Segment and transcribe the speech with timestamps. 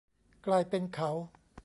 [0.45, 1.11] กลายเป็นเขา